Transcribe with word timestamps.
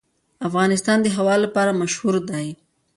افغانستان 0.47 0.97
د 1.01 1.07
هوا 1.15 1.35
لپاره 1.43 1.77
مشهور 1.81 2.15
دی. 2.29 2.47